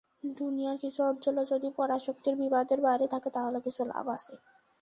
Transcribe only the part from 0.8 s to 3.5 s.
কিছু অঞ্চলও যদি পরাশক্তির বিবাদের বাইরে থাকে,